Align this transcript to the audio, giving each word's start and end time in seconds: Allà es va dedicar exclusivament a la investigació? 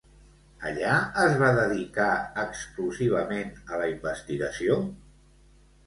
Allà 0.69 0.93
es 1.25 1.35
va 1.43 1.51
dedicar 1.59 2.09
exclusivament 2.47 3.55
a 3.69 3.83
la 3.85 3.93
investigació? 3.97 4.85